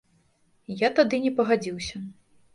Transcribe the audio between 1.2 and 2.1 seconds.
не пагадзіўся.